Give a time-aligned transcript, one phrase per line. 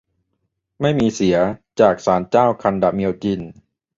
[0.81, 1.37] ไม่มีเสีย
[1.79, 3.41] จากศาลเจ้าคันดะเมียวจิน